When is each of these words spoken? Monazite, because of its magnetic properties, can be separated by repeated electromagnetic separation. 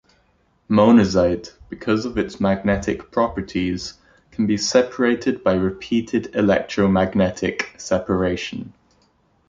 Monazite, 0.67 1.53
because 1.69 2.05
of 2.05 2.17
its 2.17 2.39
magnetic 2.39 3.11
properties, 3.11 3.99
can 4.31 4.47
be 4.47 4.57
separated 4.57 5.43
by 5.43 5.53
repeated 5.53 6.33
electromagnetic 6.35 7.75
separation. 7.77 8.73